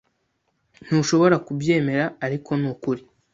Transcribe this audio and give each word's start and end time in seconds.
Ntushobora 0.85 1.35
kubyemera, 1.45 2.05
ariko 2.25 2.49
nukuri. 2.61 3.01